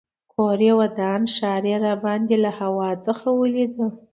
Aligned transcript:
کور 0.33 0.59
یې 0.67 0.73
ودان 0.81 1.21
ښار 1.35 1.63
یې 1.71 1.77
راباندې 1.85 2.37
له 2.43 2.51
هوا 2.59 2.89
څخه 3.05 3.27
ولیده. 3.39 3.87